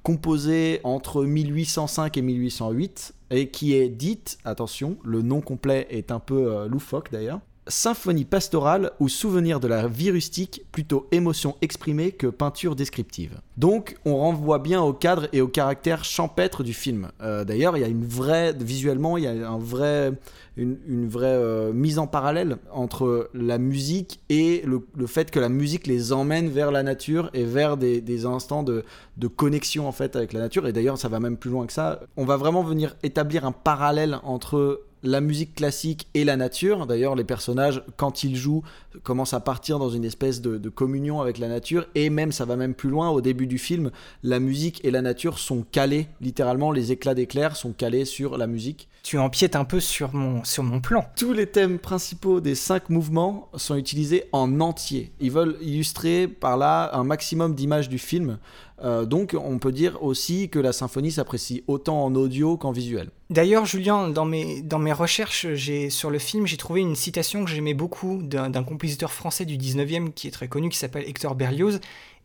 [0.03, 6.21] composée entre 1805 et 1808 et qui est dite, attention, le nom complet est un
[6.21, 12.13] peu euh, loufoque d'ailleurs, symphonie pastorale ou souvenir de la vie rustique, plutôt émotion exprimée
[12.13, 13.41] que peinture descriptive.
[13.57, 17.09] Donc on renvoie bien au cadre et au caractère champêtre du film.
[17.23, 20.13] Euh, D'ailleurs, il y a une vraie, visuellement, il y a un vrai,
[20.57, 25.87] une, vraie euh, mise en parallèle entre la musique et le, fait que la musique
[25.87, 28.85] les emmène vers la nature et vers des, des instants de,
[29.17, 30.67] de, connexion en fait avec la nature.
[30.67, 32.01] Et d'ailleurs, ça va même plus loin que ça.
[32.17, 36.87] On va vraiment venir établir un parallèle entre la musique classique et la nature.
[36.87, 38.65] D'ailleurs, les personnages, quand ils jouent,
[39.03, 41.87] commencent à partir dans une espèce de, communion avec la nature.
[41.95, 43.11] Et même, ça va même plus loin.
[43.11, 43.91] Au début du film,
[44.23, 46.09] la musique et la nature sont calés.
[46.21, 48.89] Littéralement, les éclats d'éclairs sont calés sur la musique.
[49.05, 51.05] Tu empiètes un peu sur mon, sur mon plan.
[51.15, 55.13] Tous les thèmes principaux des cinq mouvements sont utilisés en entier.
[55.21, 58.39] Ils veulent illustrer par là un maximum d'images du film.
[58.83, 63.11] Euh, donc on peut dire aussi que la symphonie s'apprécie autant en audio qu'en visuel.
[63.29, 65.55] D'ailleurs, Julien, dans mes, dans mes recherches
[65.91, 69.59] sur le film, j'ai trouvé une citation que j'aimais beaucoup d'un, d'un compositeur français du
[69.59, 71.79] 19e qui est très connu, qui s'appelle Hector Berlioz.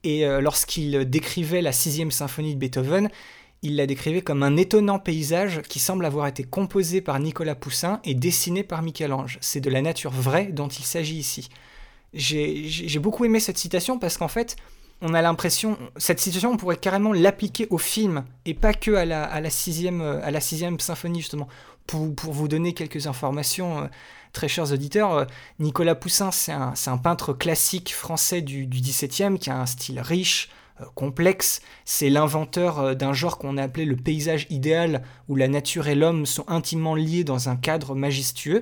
[0.06, 3.10] Et euh, lorsqu'il décrivait la sixième symphonie de Beethoven,
[3.62, 8.00] il la décrivait comme un étonnant paysage qui semble avoir été composé par Nicolas Poussin
[8.04, 9.38] et dessiné par Michel-Ange.
[9.42, 11.50] C'est de la nature vraie dont il s'agit ici.
[12.14, 14.56] J'ai beaucoup aimé cette citation parce qu'en fait,
[15.02, 19.06] on a l'impression, cette citation, on pourrait carrément l'appliquer au film et pas que à
[19.06, 21.48] la, sixième, à la sixième symphonie, justement.
[21.88, 23.88] Pour, pour vous donner quelques informations, euh,
[24.32, 25.26] très chers auditeurs, euh,
[25.58, 30.50] Nicolas Poussin, c'est un, peintre classique français du, du XVIIe qui a un style riche,
[30.50, 30.59] euh,
[30.96, 31.62] complexe.
[31.86, 36.26] C'est l'inventeur d'un genre qu'on a appelé le paysage idéal, où la nature et l'homme
[36.26, 38.62] sont intimement liés dans un cadre majestueux.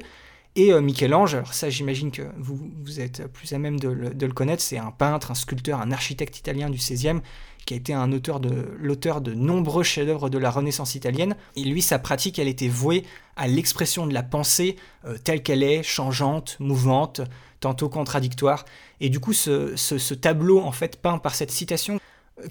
[0.58, 4.10] Et euh, Michel-Ange, alors ça j'imagine que vous, vous êtes plus à même de le,
[4.10, 7.22] de le connaître, c'est un peintre, un sculpteur, un architecte italien du XVIe
[7.68, 11.36] qui a été un auteur de l'auteur de nombreux chefs-d'œuvre de la Renaissance italienne.
[11.58, 13.04] Et lui, sa pratique, elle était vouée
[13.36, 17.22] à l'expression de la pensée euh, telle qu'elle est, changeante, mouvante,
[17.60, 18.64] tantôt contradictoire.
[19.02, 22.00] Et du coup, ce, ce, tableau en fait peint par cette citation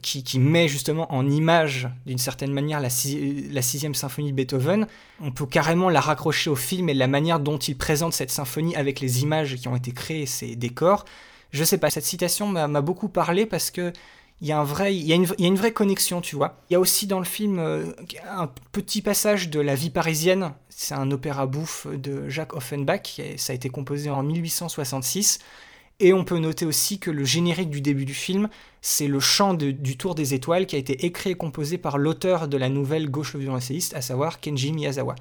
[0.03, 4.87] qui, met justement en image, d'une certaine manière, la, la, sixième symphonie de Beethoven.
[5.21, 8.77] On peut carrément la raccrocher au film et la manière dont il présente cette symphonie
[8.77, 11.05] avec les images qui ont été créées, ces décors.
[11.53, 13.93] Je sais pas, cette citation m'a beaucoup parlé parce que
[14.43, 16.61] il y, a une, vraie connexion, tu vois.
[16.69, 17.93] Il y a aussi dans le film euh,
[18.31, 20.53] un petit passage de La vie parisienne.
[20.69, 23.21] C'est un opéra bouffe de Jacques Offenbach.
[23.39, 25.39] Ça a été composé en 1866.
[26.01, 28.51] Et on peut noter aussi que le générique du début du film,
[28.83, 32.49] c'est le chant du Tour des Étoiles qui a été écrit et composé par l'auteur
[32.49, 35.15] de la nouvelle Gauche violoncelliste, à savoir Kenji Miyazawa.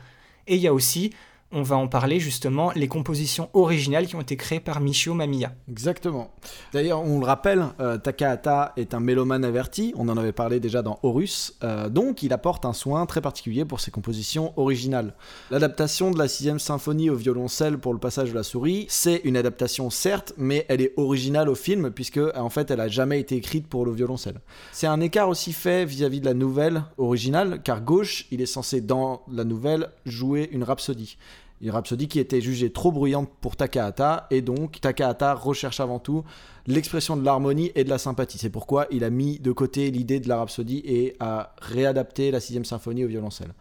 [0.47, 1.11] Et il y a aussi
[1.51, 5.53] on va en parler justement, les compositions originales qui ont été créées par Michio Mamiya.
[5.69, 6.31] Exactement.
[6.73, 10.81] D'ailleurs, on le rappelle, euh, Takahata est un mélomane averti, on en avait parlé déjà
[10.81, 15.13] dans Horus, euh, donc il apporte un soin très particulier pour ses compositions originales.
[15.51, 19.37] L'adaptation de la sixième symphonie au violoncelle pour le passage de la souris, c'est une
[19.37, 23.35] adaptation certes, mais elle est originale au film, puisque en fait elle a jamais été
[23.35, 24.41] écrite pour le violoncelle.
[24.71, 28.45] C'est un écart aussi fait vis-à-vis -vis de la nouvelle originale, car Gauche, il est
[28.45, 31.17] censé dans la nouvelle jouer une rhapsodie.
[31.61, 36.23] Une rhapsodie qui était jugée trop bruyante pour Takahata, et donc Takahata recherche avant tout
[36.67, 38.37] l'expression de l'harmonie et de la sympathie.
[38.37, 42.39] C'est pourquoi il a mis de côté l'idée de la rhapsodie et a réadapté la
[42.39, 43.53] sixième symphonie au violoncelle.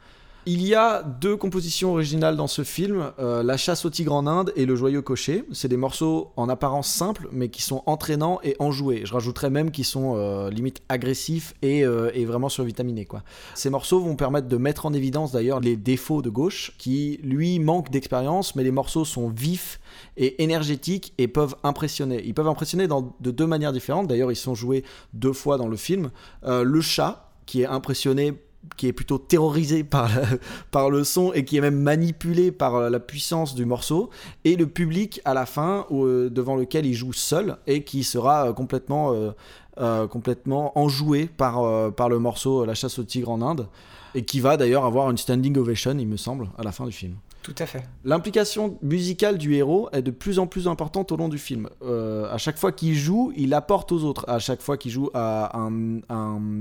[0.47, 4.27] Il y a deux compositions originales dans ce film, euh, La chasse au tigre en
[4.27, 5.45] Inde et Le joyeux cocher.
[5.53, 9.03] C'est des morceaux en apparence simples, mais qui sont entraînants et enjoués.
[9.07, 13.09] Je rajouterais même qu'ils sont euh, limite agressifs et, euh, vraiment survitaminés.
[13.55, 17.59] Ces morceaux vont permettre de mettre en évidence d'ailleurs les défauts de gauche, qui lui
[17.59, 19.81] manque d'expérience, mais les morceaux sont vifs
[20.19, 22.23] et énergétiques et peuvent impressionner.
[22.23, 24.09] Ils peuvent impressionner dans, de deux manières différentes.
[24.09, 26.11] D'ailleurs, ils sont joués deux fois dans le film.
[26.43, 28.44] le chat, qui est impressionné
[28.77, 32.91] qui est plutôt terrorisé par, le, par le son et qui est même manipulé par
[32.91, 34.11] la puissance du morceau,
[34.45, 38.49] et le public à la fin euh, devant lequel il joue seul et qui sera
[38.49, 39.31] euh, complètement, euh,
[39.79, 43.67] euh, complètement enjoué par, par le morceau La chasse au tigre en Inde,
[44.15, 46.93] et qui va d'ailleurs avoir une standing ovation, il me semble, à la fin du
[46.93, 47.15] film.
[47.45, 47.85] Tout à fait.
[48.07, 51.69] L'implication musicale du héros est de plus en plus importante au long du film.
[51.83, 54.25] Euh, à chaque fois qu'il joue, il apporte aux autres.
[54.31, 56.01] À chaque fois qu'il joue à un,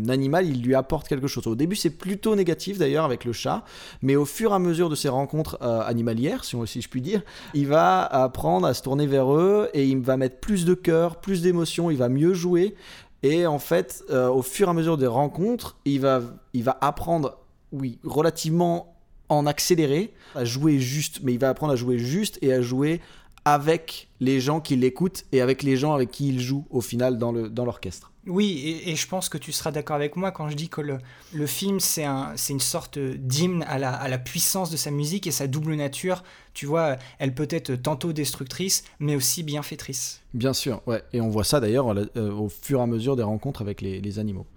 [0.09, 1.47] animal, il lui apporte quelque chose.
[1.47, 3.63] Au début, c'est plutôt négatif d'ailleurs avec le chat,
[4.01, 7.01] mais au fur et à mesure de ses rencontres euh, animalières, si, si je puis
[7.01, 7.21] dire,
[7.53, 11.21] il va apprendre à se tourner vers eux et il va mettre plus de cœur,
[11.21, 12.75] plus d'émotion, il va mieux jouer.
[13.23, 16.19] Et en fait, euh, au fur et à mesure des rencontres, il va,
[16.51, 17.37] il va apprendre,
[17.71, 18.92] oui, relativement
[19.33, 23.01] en accéléré, à jouer juste, mais il va apprendre à jouer juste et à jouer
[23.45, 27.17] avec les gens qui l'écoutent et avec les gens avec qui il joue au final
[27.17, 28.07] dans l'orchestre.
[28.07, 30.69] Dans oui, et, et, je pense que tu seras d'accord avec moi quand je dis
[30.69, 30.97] que le,
[31.33, 35.27] le film, c'est un, une sorte d'hymne à la, à la puissance de sa musique
[35.27, 36.23] et sa double nature.
[36.53, 40.21] Tu vois, elle peut être tantôt destructrice, mais aussi bienfaitrice.
[40.33, 41.03] Bien sûr, ouais.
[41.11, 43.99] Et on voit ça d'ailleurs euh, au fur et à mesure des rencontres avec les,
[43.99, 44.47] les animaux.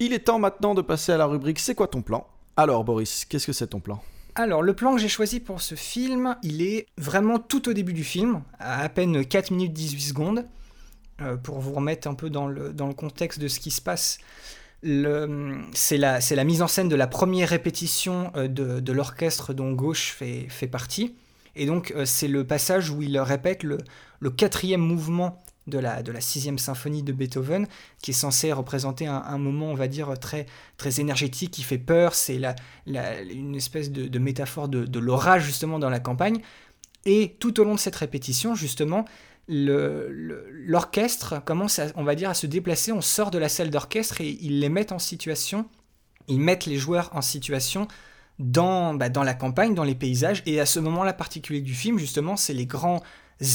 [0.00, 2.26] Il est temps maintenant de passer à la rubrique C'est quoi ton plan?
[2.56, 4.02] Alors Boris, qu'est-ce que c'est ton plan?
[4.34, 7.92] Alors, le plan que j'ai choisi pour ce film, il est vraiment tout au début
[7.92, 10.46] du film, à peine 4 minutes 18 secondes,
[11.20, 14.18] euh, pour vous remettre un peu dans le, contexte de ce qui se passe.
[14.82, 20.66] C'est la, mise en scène de la première répétition euh, de, l'orchestre dont Gauche fait,
[20.66, 21.14] partie.
[21.54, 26.10] Et donc, euh, c'est le passage où il répète le quatrième mouvement de la, de
[26.10, 27.66] la sixième symphonie de Beethoven,
[28.02, 30.46] qui est censé représenter un, moment, on va dire, très,
[30.76, 32.14] très énergétique, qui fait peur.
[32.14, 36.40] C'est la, la, une espèce de, métaphore de, de l'orage, justement, dans la campagne.
[37.04, 39.04] Et tout au long de cette répétition, justement,
[39.48, 42.92] le- le- l'orchestre commence, on va dire, à se déplacer.
[42.92, 45.66] On sort de la salle d'orchestre et ils les mettent en situation.
[46.28, 47.88] Ils mettent les joueurs en situation
[48.38, 50.42] dans, bah, dans la campagne, dans les paysages.
[50.46, 53.02] Et à ce moment-là particulier du film, justement, c'est les grands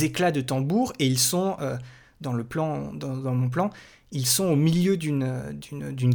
[0.03, 0.93] éclats de tambour.
[0.99, 1.77] Et ils sont, euh,
[2.21, 3.69] dans, le plan, dans, mon plan,
[4.11, 5.53] ils sont au milieu d'une,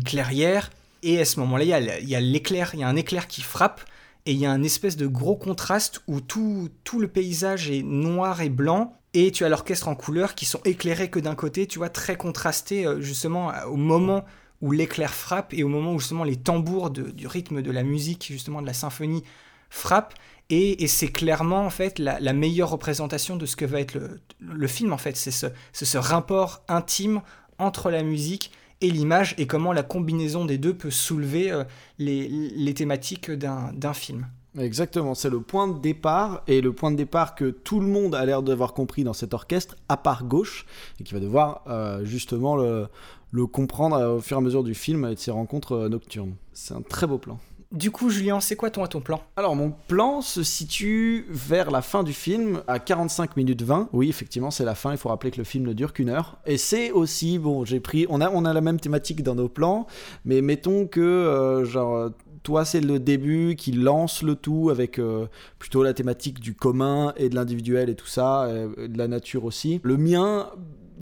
[0.05, 0.71] clairière.
[1.03, 1.65] Et à ce moment-là,
[2.01, 3.83] il y a l'éclair, il y a un éclair qui frappe.
[4.25, 7.83] Et il y a un espèce de gros contraste où tout, tout le paysage est
[7.83, 8.97] noir et blanc.
[9.15, 12.17] Et tu as l'orchestre en couleurs qui sont éclairés que d'un côté, tu vois, très
[12.17, 14.25] contrasté euh, justement au moment
[14.63, 18.29] où l'éclair frappe et au moment où justement les tambours du rythme de la musique,
[18.31, 19.25] justement de la symphonie,
[19.69, 20.15] frappent.
[20.55, 23.99] Et, c'est clairement en fait la, meilleure représentation de ce que va être
[24.39, 25.17] le, film en fait.
[25.17, 27.23] C'est ce, ce rapport intime
[27.59, 31.65] entre la musique et l'image et comment la combinaison des deux peut soulever euh,
[31.99, 34.27] les, les thématiques d'un film.
[34.59, 38.15] Exactement, c'est le point de départ et le point de départ que tout le monde
[38.15, 40.67] a l'air d'avoir compris dans cet orchestre, à part gauche,
[41.01, 42.89] et qui va devoir euh, justement le,
[43.31, 46.35] le comprendre euh, au fur et à mesure du film et de ses rencontres nocturnes.
[46.53, 47.41] C'est un très beau plan.
[47.73, 49.23] Du coup, Julien, c'est quoi ton, plan?
[49.35, 53.89] Alors, mon plan se situe vers la fin du film, à 45 minutes 20.
[53.95, 54.93] Oui, effectivement, c'est la fin.
[54.93, 56.37] Il faut rappeler que le film ne dure qu'une heure.
[56.45, 58.05] Et c'est aussi, bon, j'ai pris.
[58.11, 59.87] On a, on a la même thématique dans nos plans,
[60.27, 62.11] mais mettons que, euh, genre.
[62.43, 65.27] Toi, c'est le début qui lance le tout avec euh,
[65.61, 69.45] plutôt la thématique du commun et de l'individuel et tout ça, euh, de la nature
[69.45, 69.81] aussi.
[69.85, 70.51] Le mien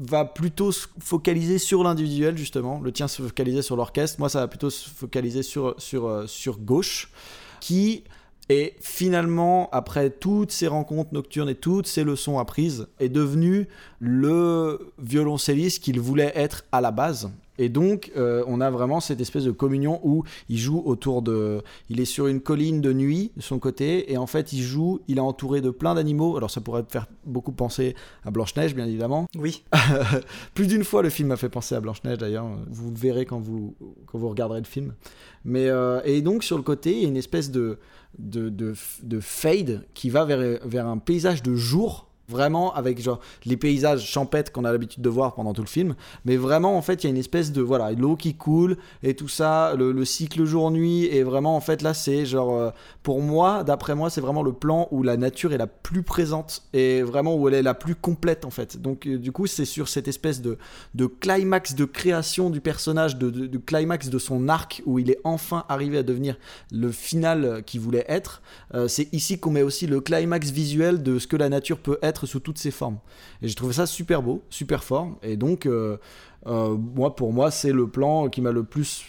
[0.01, 2.81] va plutôt se focaliser sur l'individuel justement.
[2.81, 4.19] Le tien se focaliser sur l'orchestre.
[4.19, 7.11] Moi, ça va plutôt se focaliser sur, sur, euh, sur gauche,
[7.61, 8.05] qui
[8.49, 13.69] est finalement, après toutes ces rencontres nocturnes et toutes ces leçons apprises, est devenu
[14.01, 17.31] le violoncelliste qu'il voulait être à la base.
[17.61, 21.63] Et donc, euh, on a vraiment cette espèce de communion où il joue autour de.
[21.91, 25.01] Il est sur une colline de nuit de son côté, et en fait, il joue,
[25.09, 26.39] il est entouré de plein d'animaux.
[26.39, 27.95] Alors, ça pourrait faire beaucoup penser
[28.25, 29.27] à Blanche-Neige, bien évidemment.
[29.37, 29.63] Oui.
[30.55, 32.47] Plus d'une fois, le film m'a fait penser à Blanche-Neige d'ailleurs.
[32.71, 34.95] Vous le verrez quand vous, quand vous regarderez le film.
[35.45, 37.79] Mais, euh, et donc, sur le côté, il y a une espèce de,
[38.19, 42.10] de, de, de fade qui va vers, vers un paysage de jour.
[42.31, 45.95] Vraiment avec genre les paysages champêtres qu'on a l'habitude de voir pendant tout le film,
[46.25, 49.15] mais vraiment en fait il y a une espèce de voilà l'eau qui coule et
[49.15, 52.71] tout ça, le, le cycle jour-nuit et vraiment en fait là c'est genre euh,
[53.03, 56.63] pour moi d'après moi c'est vraiment le plan où la nature est la plus présente
[56.73, 58.81] et vraiment où elle est la plus complète en fait.
[58.81, 60.57] Donc euh, du coup c'est sur cette espèce de,
[60.95, 65.11] de climax de création du personnage, de, de- de climax de son arc où il
[65.11, 66.37] est enfin arrivé à devenir
[66.71, 68.43] le final qu'il voulait être.
[68.75, 71.99] Euh, c'est ici qu'on met aussi le climax visuel de ce que la nature peut
[72.03, 72.99] être sous toutes ses formes.
[73.43, 75.19] Et j'ai trouvé ça super beau, super fort.
[75.23, 75.97] Et donc, euh,
[76.47, 79.05] euh, moi, pour moi, c'est le plan qui m'a le plus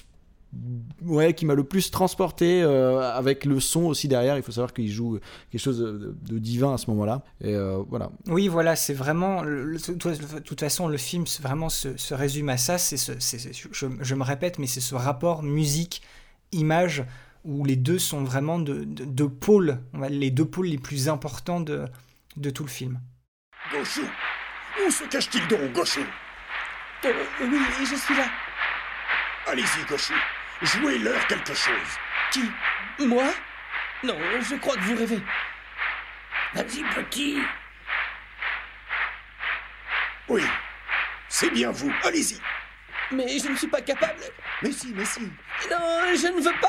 [1.06, 4.36] ouais, qui m'a le plus transporté euh, avec le son aussi derrière.
[4.36, 5.18] Il faut savoir qu'il joue
[5.50, 7.24] quelque chose de, divin à ce moment-là.
[7.42, 7.56] Et
[7.90, 8.12] voilà.
[8.28, 9.44] Oui, voilà, c'est vraiment.
[9.44, 9.78] de
[10.42, 12.78] toute- façon, le film vraiment se, résume à ça.
[12.78, 17.06] C'est ce, c'est- c'est- je, me répète, mais c'est ce rapport musique-image
[17.44, 21.86] où les deux sont vraiment de, de- pôles, les deux pôles les plus importants de,
[22.36, 23.00] de tout le film.
[23.72, 24.08] Gauchou
[24.86, 26.06] Où se cache-t-il donc, Gauchou
[27.06, 28.26] Euh, oui, je suis là.
[29.48, 30.14] Allez-y, Gauchou.
[30.62, 31.98] Jouez-leur quelque chose.
[32.32, 32.44] Qui?
[33.00, 33.26] Moi?
[34.04, 35.22] Non, je crois que vous rêvez.
[36.54, 37.42] Vas-y, petit.
[40.28, 40.44] Oui,
[41.30, 41.92] c'est bien vous.
[42.04, 42.40] Allez-y.
[43.12, 44.22] Mais je ne suis pas capable.
[44.62, 45.22] Mais si, mais si.
[45.70, 46.68] Non, je ne veux pas.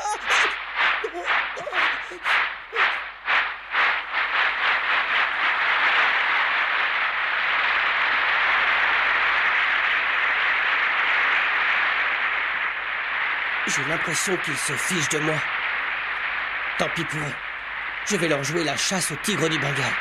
[13.65, 15.35] J'ai l'impression qu'ils se fichent de moi.
[16.77, 17.33] Tant pis pour eux.
[18.09, 19.93] Je vais leur jouer la chasse au tigre du Bengale.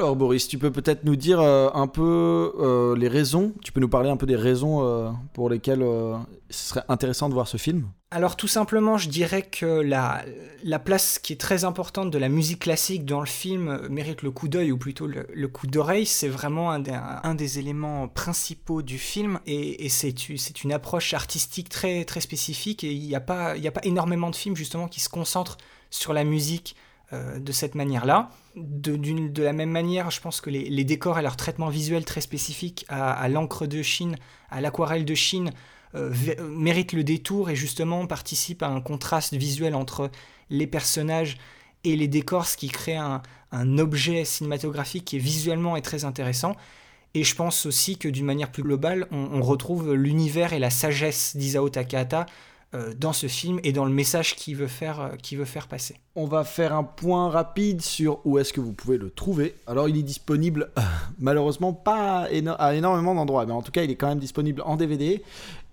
[0.00, 3.80] Alors Boris, tu peux peut-être nous dire euh, un peu euh, les raisons, tu peux
[3.80, 5.84] nous parler un peu des raisons euh, pour lesquelles
[6.48, 7.86] ce serait intéressant de voir ce film?
[8.10, 10.24] Alors tout simplement, je dirais que la,
[10.64, 14.30] la place qui est très importante de la musique classique dans le film mérite le
[14.30, 16.06] coup d'œil, ou plutôt le, coup d'oreille.
[16.06, 22.06] C'est vraiment un des, éléments principaux du film, et, et c'est une approche artistique très,
[22.06, 25.10] très spécifique, et il n'y a, pas, a pas énormément de films justement qui se
[25.10, 25.58] concentrent
[25.90, 26.74] sur la musique
[27.12, 31.68] de cette manière-là de, la même manière, je pense que les, décors et leur traitement
[31.68, 34.16] visuel très spécifique à, l'encre de Chine,
[34.50, 35.50] à l'aquarelle de Chine,
[35.94, 40.10] euh, méritent le détour et justement participent à un contraste visuel entre
[40.48, 41.36] les personnages
[41.84, 43.22] et les décors, ce qui crée un,
[43.78, 46.54] objet cinématographique qui est visuellement et très intéressant.
[47.14, 50.70] Et je pense aussi que d'une manière plus globale, on, on retrouve l'univers et la
[50.70, 52.24] sagesse d'Isao Takahata euh,
[52.72, 55.96] dans ce film et dans le message qu'il veut, faire, euh, veut faire passer.
[56.14, 59.56] On va faire un point rapide sur où est-ce que vous pouvez le trouver.
[59.66, 60.70] Alors il est disponible
[61.18, 64.76] malheureusement pas à énormément d'endroits, mais en tout cas il est quand même disponible en
[64.76, 65.22] DVD.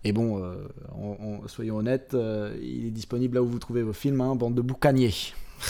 [0.03, 0.55] Et bon, euh,
[1.47, 2.15] soyons honnêtes,
[2.61, 5.13] il est disponible là où vous trouvez vos films, hein, bande de boucaniers.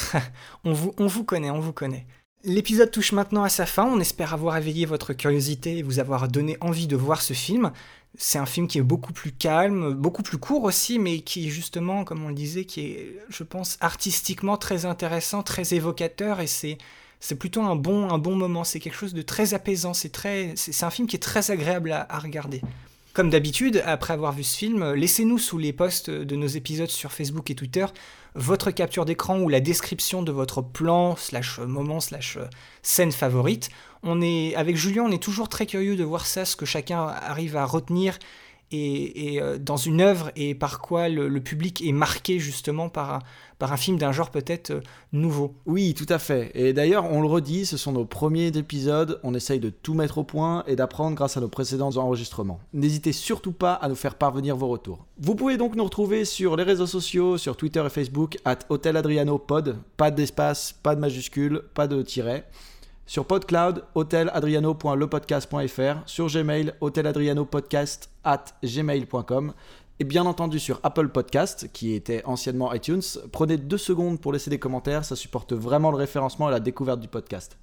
[0.63, 2.05] on, vous, on vous connaît, on vous connaît.
[2.43, 6.27] L'épisode touche maintenant à sa fin, on espère avoir éveillé votre curiosité et vous avoir
[6.27, 7.71] donné envie de voir ce film.
[8.15, 12.03] C'est un film qui est beaucoup plus calme, beaucoup plus court aussi, mais qui justement,
[12.03, 16.77] comme on le disait, qui est, je pense, artistiquement très intéressant, très évocateur, et c'est
[17.19, 18.63] c'est plutôt un bon, un bon moment.
[18.63, 19.93] C'est quelque chose de très apaisant.
[19.93, 22.61] C'est très, c'est un film qui est très agréable à, à regarder.
[23.13, 27.11] Comme d'habitude, après avoir vu ce film, laissez-nous sous les posts de nos épisodes sur
[27.11, 27.87] Facebook et Twitter
[28.37, 32.37] votre capture d'écran ou la description de votre plan, slash moment, slash
[32.83, 33.69] scène favorite.
[34.55, 37.65] Avec Julien, on est toujours très curieux de voir ça, ce que chacun arrive à
[37.65, 38.17] retenir
[38.71, 43.23] et, euh, dans une œuvre et par quoi le, public est marqué justement par,
[43.59, 44.81] par un film d'un genre peut-être euh,
[45.13, 45.55] nouveau.
[45.65, 46.51] Oui, tout à fait.
[46.53, 50.17] Et d'ailleurs, on le redit, ce sont nos premiers épisodes, on essaye de tout mettre
[50.17, 52.59] au point et d'apprendre grâce à nos précédents enregistrements.
[52.73, 55.05] N'hésitez surtout pas à nous faire parvenir vos retours.
[55.19, 58.97] Vous pouvez donc nous retrouver sur les réseaux sociaux, sur Twitter et Facebook, at Hotel
[58.97, 62.45] Adriano Pod, pas d'espace, pas de majuscule, pas de tiret.
[63.07, 66.03] Sur PodCloud, hoteladriano.lepodcast.fr.
[66.05, 69.53] Sur Gmail, hoteladrianopodcast at gmail.com.
[69.99, 73.01] Et bien entendu sur Apple Podcast, qui était anciennement iTunes.
[73.31, 76.99] Prenez deux secondes pour laisser des commentaires, ça supporte vraiment le référencement et la découverte
[76.99, 77.57] du podcast.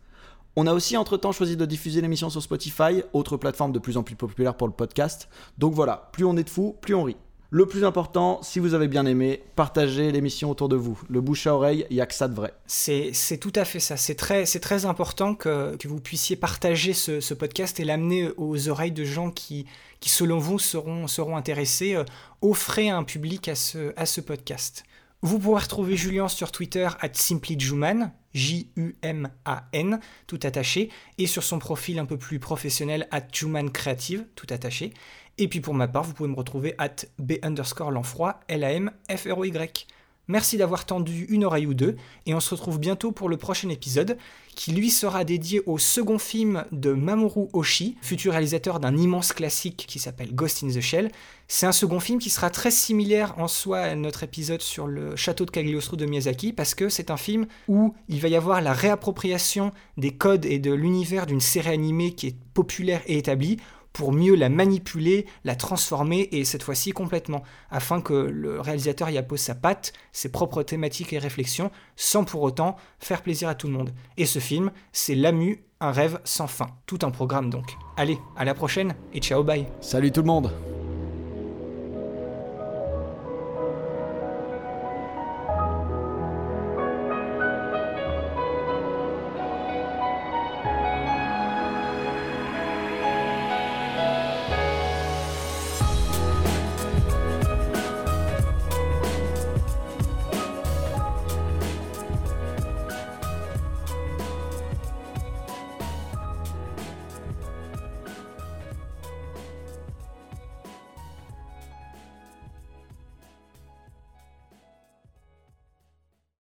[0.56, 4.02] On a aussi entre-temps choisi de diffuser l'émission sur Spotify, autre plateforme de plus en
[4.02, 5.28] plus populaire pour le podcast.
[5.58, 7.18] Donc voilà, plus on est de fous, plus on rit.
[7.54, 11.00] Le plus important, si vous avez bien aimé, partagez l'émission autour de vous.
[11.08, 12.52] Le bouche à oreille, il n'y a que ça de vrai.
[12.66, 13.96] C'est tout à fait ça.
[13.96, 19.30] C'est très, important que, vous puissiez partager ce, podcast et l'amener aux oreilles de gens
[19.30, 19.66] qui,
[20.00, 21.94] selon vous, seront, intéressés.
[21.94, 22.02] Euh,
[22.42, 24.82] offrez un public à ce, à ce podcast.
[25.22, 32.00] Vous pourrez retrouver Julien sur Twitter at simplyjuman, J-U-M-A-N, tout attaché, et sur son profil
[32.00, 34.92] un peu plus professionnel at Juman Creative, tout attaché.
[35.38, 39.86] Et puis pour ma part, vous pouvez me retrouver at b underscore l'enfroid, L-A-M-F-R-O-Y.
[40.26, 43.68] Merci d'avoir tendu une oreille ou deux, et on se retrouve bientôt pour le prochain
[43.68, 44.16] épisode,
[44.54, 49.84] qui lui sera dédié au second film de Mamoru Oshii, futur réalisateur d'un immense classique
[49.86, 51.10] qui s'appelle Ghost in the Shell.
[51.46, 55.14] C'est un second film qui sera très similaire en soi à notre épisode sur le
[55.14, 58.62] château de Cagliostro de Miyazaki, parce que c'est un film où il va y avoir
[58.62, 63.58] la réappropriation des codes et de l'univers d'une série animée qui est populaire et établie,
[63.94, 69.16] pour mieux la manipuler, la transformer et cette fois-ci complètement, afin que le réalisateur y
[69.16, 73.68] appose sa patte, ses propres thématiques et réflexions, sans pour autant faire plaisir à tout
[73.68, 73.94] le monde.
[74.18, 76.66] Et ce film, c'est L'Amu, un rêve sans fin.
[76.86, 77.76] Tout un programme donc.
[77.96, 79.66] Allez, à la prochaine et ciao bye.
[79.80, 80.73] Salut tout le monde